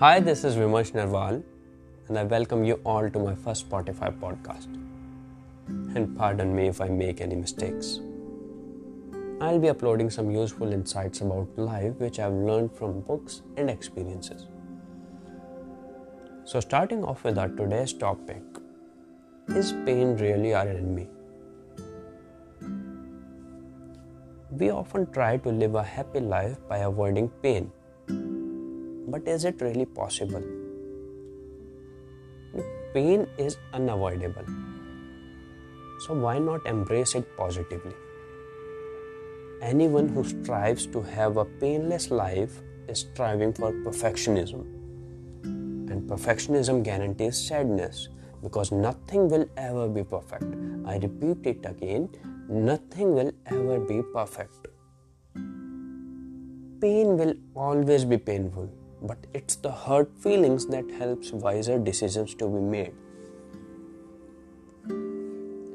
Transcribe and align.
Hi, 0.00 0.18
this 0.18 0.42
is 0.42 0.56
Vimarsh 0.56 0.90
Narwal, 0.90 1.40
and 2.08 2.18
I 2.18 2.24
welcome 2.24 2.64
you 2.64 2.80
all 2.84 3.08
to 3.08 3.18
my 3.20 3.32
first 3.32 3.70
Spotify 3.70 4.08
podcast. 4.18 4.66
And 5.68 6.16
pardon 6.18 6.52
me 6.52 6.66
if 6.66 6.80
I 6.80 6.88
make 6.88 7.20
any 7.20 7.36
mistakes. 7.36 8.00
I'll 9.40 9.60
be 9.60 9.68
uploading 9.68 10.10
some 10.10 10.32
useful 10.32 10.72
insights 10.72 11.20
about 11.20 11.56
life 11.56 11.94
which 11.98 12.18
I've 12.18 12.32
learned 12.32 12.72
from 12.72 13.02
books 13.02 13.42
and 13.56 13.70
experiences. 13.70 14.46
So, 16.44 16.58
starting 16.58 17.04
off 17.04 17.22
with 17.22 17.38
our 17.38 17.48
today's 17.48 17.92
topic 17.92 18.42
is 19.46 19.70
pain 19.86 20.16
really 20.16 20.54
our 20.54 20.66
enemy? 20.66 21.06
We 24.50 24.70
often 24.70 25.06
try 25.12 25.36
to 25.36 25.48
live 25.50 25.76
a 25.76 25.84
happy 25.84 26.18
life 26.18 26.58
by 26.68 26.78
avoiding 26.78 27.28
pain. 27.28 27.70
But 29.14 29.28
is 29.28 29.44
it 29.44 29.60
really 29.60 29.86
possible? 29.86 30.42
Pain 32.92 33.28
is 33.38 33.56
unavoidable. 33.72 34.48
So 36.06 36.14
why 36.14 36.38
not 36.40 36.66
embrace 36.66 37.14
it 37.14 37.24
positively? 37.36 37.94
Anyone 39.62 40.08
who 40.08 40.24
strives 40.24 40.86
to 40.88 41.00
have 41.02 41.36
a 41.36 41.44
painless 41.44 42.10
life 42.10 42.60
is 42.88 43.06
striving 43.12 43.52
for 43.52 43.70
perfectionism. 43.86 44.66
And 45.44 46.10
perfectionism 46.10 46.82
guarantees 46.82 47.38
sadness 47.38 48.08
because 48.42 48.72
nothing 48.72 49.28
will 49.28 49.48
ever 49.56 49.88
be 49.88 50.02
perfect. 50.02 50.44
I 50.84 50.96
repeat 50.96 51.46
it 51.46 51.64
again 51.64 52.08
nothing 52.48 53.14
will 53.14 53.32
ever 53.46 53.78
be 53.78 54.02
perfect. 54.12 54.66
Pain 56.80 57.16
will 57.16 57.34
always 57.54 58.04
be 58.04 58.18
painful, 58.18 58.68
but 59.04 59.18
it's 59.34 59.56
the 59.56 59.70
hurt 59.70 60.10
feelings 60.18 60.66
that 60.66 60.90
helps 60.98 61.32
wiser 61.32 61.78
decisions 61.78 62.34
to 62.34 62.48
be 62.48 62.60
made. 62.74 62.92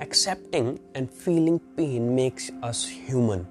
Accepting 0.00 0.78
and 0.94 1.12
feeling 1.12 1.58
pain 1.76 2.14
makes 2.14 2.50
us 2.62 2.86
human. 2.86 3.46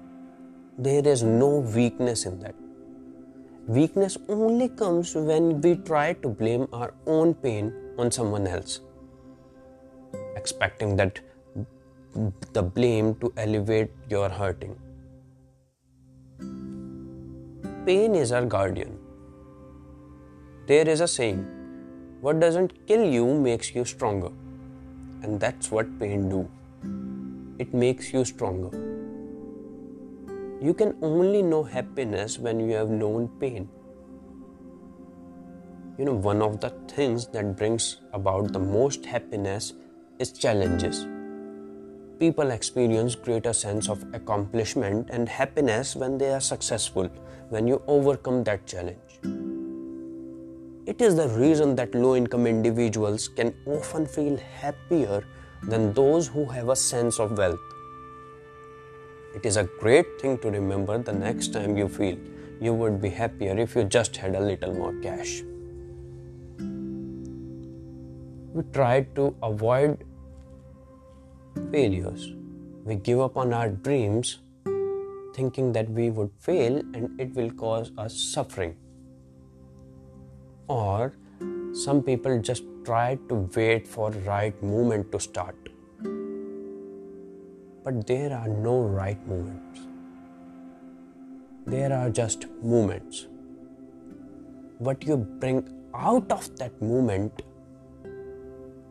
There 0.78 1.06
is 1.06 1.22
no 1.22 1.48
weakness 1.76 2.24
in 2.24 2.40
that. 2.40 2.54
Weakness 3.66 4.16
only 4.28 4.68
comes 4.68 5.14
when 5.14 5.60
we 5.60 5.76
try 5.76 6.12
to 6.24 6.28
blame 6.28 6.66
our 6.72 6.94
own 7.06 7.34
pain 7.34 7.72
on 7.98 8.10
someone 8.10 8.46
else, 8.46 8.80
expecting 10.36 10.96
that 10.96 11.20
the 12.52 12.62
blame 12.62 13.14
to 13.16 13.32
elevate 13.36 13.90
your 14.08 14.28
hurting. 14.28 14.76
Pain 17.84 18.14
is 18.14 18.32
our 18.32 18.46
guardian. 18.46 19.05
There 20.66 20.88
is 20.88 21.00
a 21.00 21.08
saying, 21.08 21.46
what 22.20 22.40
doesn't 22.40 22.86
kill 22.86 23.04
you 23.04 23.26
makes 23.34 23.74
you 23.74 23.84
stronger. 23.84 24.30
And 25.22 25.38
that's 25.40 25.70
what 25.70 25.98
pain 25.98 26.28
do. 26.28 26.48
It 27.58 27.72
makes 27.72 28.12
you 28.12 28.24
stronger. 28.24 28.70
You 30.60 30.74
can 30.74 30.96
only 31.02 31.42
know 31.42 31.62
happiness 31.62 32.38
when 32.38 32.60
you 32.60 32.74
have 32.74 32.90
known 32.90 33.28
pain. 33.40 33.68
You 35.98 36.04
know, 36.04 36.14
one 36.14 36.42
of 36.42 36.60
the 36.60 36.70
things 36.88 37.26
that 37.28 37.56
brings 37.56 37.98
about 38.12 38.52
the 38.52 38.58
most 38.58 39.06
happiness 39.06 39.72
is 40.18 40.32
challenges 40.32 41.06
People 42.18 42.50
experience 42.50 43.14
greater 43.14 43.52
sense 43.52 43.90
of 43.90 44.02
accomplishment 44.14 45.10
and 45.10 45.28
happiness 45.28 45.94
when 45.94 46.16
they 46.16 46.32
are 46.32 46.40
successful, 46.40 47.10
when 47.50 47.66
you 47.68 47.82
overcome 47.86 48.42
that 48.44 48.66
challenge. 48.66 49.05
It 50.86 51.02
is 51.02 51.16
the 51.16 51.28
reason 51.30 51.74
that 51.74 51.96
low 51.96 52.14
income 52.14 52.46
individuals 52.46 53.26
can 53.26 53.52
often 53.66 54.06
feel 54.06 54.36
happier 54.36 55.24
than 55.64 55.92
those 55.92 56.28
who 56.28 56.44
have 56.44 56.68
a 56.68 56.76
sense 56.76 57.18
of 57.18 57.36
wealth. 57.36 57.58
It 59.34 59.44
is 59.44 59.56
a 59.56 59.64
great 59.80 60.20
thing 60.20 60.38
to 60.38 60.48
remember 60.48 60.96
the 60.98 61.12
next 61.12 61.52
time 61.52 61.76
you 61.76 61.88
feel 61.88 62.16
you 62.60 62.72
would 62.72 63.02
be 63.02 63.08
happier 63.08 63.58
if 63.58 63.74
you 63.74 63.82
just 63.82 64.16
had 64.16 64.36
a 64.36 64.40
little 64.40 64.72
more 64.74 64.94
cash. 65.00 65.42
We 68.54 68.62
try 68.72 69.08
to 69.16 69.34
avoid 69.42 70.04
failures. 71.72 72.32
We 72.84 72.94
give 72.94 73.18
up 73.18 73.36
on 73.36 73.52
our 73.52 73.70
dreams 73.70 74.38
thinking 75.34 75.72
that 75.72 75.90
we 75.90 76.10
would 76.10 76.30
fail 76.38 76.76
and 76.94 77.20
it 77.20 77.34
will 77.34 77.50
cause 77.50 77.90
us 77.98 78.14
suffering. 78.14 78.76
Or 80.68 81.12
some 81.72 82.02
people 82.02 82.40
just 82.40 82.64
try 82.84 83.18
to 83.28 83.48
wait 83.54 83.86
for 83.86 84.10
right 84.10 84.60
moment 84.62 85.12
to 85.12 85.20
start. 85.20 85.56
But 87.84 88.06
there 88.06 88.32
are 88.32 88.48
no 88.48 88.80
right 88.82 89.26
moments. 89.28 89.80
There 91.66 91.92
are 91.92 92.10
just 92.10 92.46
moments. 92.62 93.26
What 94.78 95.04
you 95.04 95.16
bring 95.16 95.68
out 95.94 96.30
of 96.30 96.56
that 96.58 96.80
moment 96.80 97.42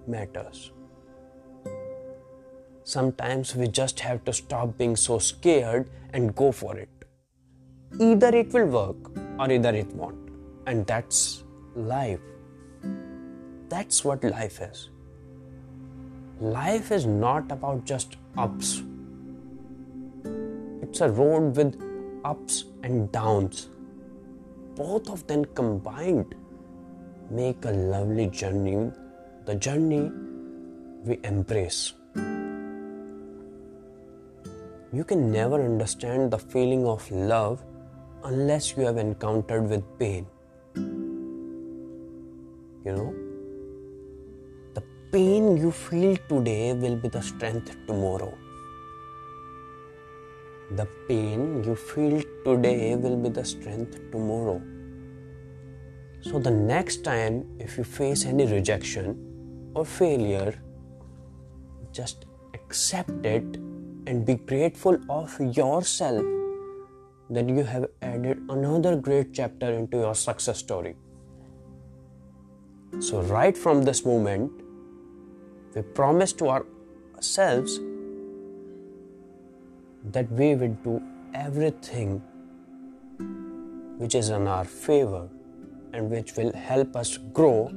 matters. 0.08 0.72
Sometimes 2.84 3.56
we 3.56 3.68
just 3.68 4.00
have 4.02 4.24
to 4.26 4.34
stop 4.34 4.78
being 4.78 4.96
so 4.96 5.18
scared 5.20 5.90
and 6.14 6.36
go 6.36 6.52
for 6.52 6.78
it. 6.78 6.90
Either 8.00 8.28
it 8.36 8.54
will 8.54 8.68
work 8.68 9.12
or 9.40 9.52
either 9.52 9.74
it 9.74 9.88
won't. 9.96 10.30
And 10.68 10.86
that's 10.86 11.45
life. 11.76 12.20
That's 13.70 14.04
what 14.06 14.24
life 14.24 14.62
is. 14.62 14.90
Life 16.40 16.92
is 16.92 17.06
not 17.06 17.52
about 17.52 17.86
just 17.86 18.18
ups, 18.38 18.84
it's 20.82 21.02
a 21.02 21.10
road 21.10 21.56
with 21.56 21.82
ups 22.24 22.66
and 22.84 23.12
downs. 23.12 23.70
Both 24.76 25.10
of 25.10 25.26
them 25.28 25.46
combined 25.46 26.36
make 27.30 27.66
a 27.66 27.72
lovely 27.72 28.28
journey, 28.28 28.92
the 29.46 29.56
journey 29.56 30.12
we 31.04 31.20
embrace. 31.24 31.94
You 34.94 35.04
can 35.04 35.32
never 35.32 35.62
understand 35.64 36.32
the 36.32 36.40
feeling 36.40 36.88
of 36.88 37.10
love 37.12 37.64
unless 38.24 38.78
you 38.78 38.86
have 38.86 38.98
encountered 38.98 39.70
with 39.70 39.84
pain. 40.00 40.28
You 42.86 42.94
know, 42.94 43.14
the 44.76 44.84
pain 45.12 45.58
you 45.58 45.72
feel 45.72 46.16
today 46.30 46.74
will 46.74 46.96
be 46.96 47.10
the 47.10 47.22
strength 47.22 47.76
tomorrow. 47.88 48.32
The 50.76 50.88
pain 51.08 51.64
you 51.64 51.76
feel 51.76 52.22
today 52.44 52.96
will 52.96 53.18
be 53.18 53.30
the 53.30 53.44
strength 53.44 54.00
tomorrow. 54.12 54.62
So, 56.22 56.38
the 56.38 56.52
next 56.52 57.04
time 57.04 57.46
if 57.60 57.76
you 57.80 57.84
face 57.84 58.24
any 58.26 58.46
rejection 58.46 59.72
or 59.74 59.84
failure, 59.84 60.54
just 61.92 62.26
accept 62.54 63.26
it 63.26 63.58
and 64.06 64.26
be 64.28 64.36
grateful 64.36 65.00
of 65.10 65.40
yourself 65.40 66.24
that 67.32 67.50
you 67.50 67.64
have 67.64 67.88
added 68.04 68.38
another 68.48 68.96
great 68.96 69.34
chapter 69.34 69.72
into 69.72 69.98
your 69.98 70.14
success 70.14 70.60
story. 70.60 70.96
So, 73.00 73.22
right 73.22 73.58
from 73.58 73.84
this 73.84 74.06
moment, 74.06 74.52
we 75.76 75.82
promise 75.82 76.34
to 76.34 76.64
ourselves 77.18 77.80
that 80.12 80.32
we 80.32 80.56
will 80.56 80.78
do 80.84 81.02
everything 81.34 82.22
which 83.98 84.16
is 84.16 84.30
in 84.30 84.48
our 84.48 84.66
favor 84.66 85.28
and 85.94 86.10
which 86.10 86.36
will 86.36 86.54
help 86.54 86.96
us 86.96 87.18
grow 87.34 87.72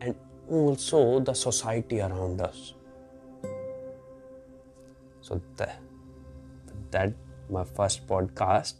and 0.00 0.14
also 0.48 1.20
the 1.20 1.34
society 1.34 2.00
around 2.00 2.40
us. 2.40 2.74
So 5.20 5.40
that, 5.56 5.80
that 6.90 7.14
my 7.48 7.64
first 7.64 8.06
podcast. 8.06 8.74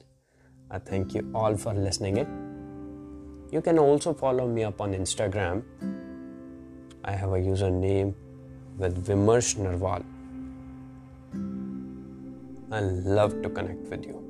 I 0.70 0.78
thank 0.78 1.14
you 1.14 1.28
all 1.34 1.56
for 1.56 1.74
listening 1.74 2.16
it. 2.16 2.49
You 3.50 3.60
can 3.60 3.78
also 3.78 4.14
follow 4.14 4.46
me 4.46 4.62
up 4.62 4.80
on 4.80 4.94
Instagram. 4.94 5.62
I 7.04 7.12
have 7.12 7.30
a 7.30 7.38
username 7.38 8.14
with 8.78 9.04
Vimarsh 9.04 9.56
Narwal. 9.56 10.04
I 12.70 12.80
love 12.80 13.42
to 13.42 13.50
connect 13.50 13.88
with 13.88 14.06
you. 14.06 14.29